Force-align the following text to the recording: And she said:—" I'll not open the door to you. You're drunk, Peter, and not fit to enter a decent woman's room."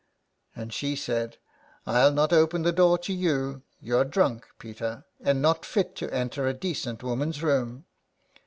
And 0.55 0.73
she 0.73 0.95
said:—" 0.95 1.37
I'll 1.85 2.11
not 2.11 2.33
open 2.33 2.63
the 2.63 2.71
door 2.71 2.97
to 2.97 3.13
you. 3.13 3.61
You're 3.79 4.03
drunk, 4.03 4.47
Peter, 4.57 5.05
and 5.19 5.43
not 5.43 5.63
fit 5.63 5.95
to 5.97 6.11
enter 6.11 6.47
a 6.47 6.55
decent 6.55 7.03
woman's 7.03 7.43
room." 7.43 7.85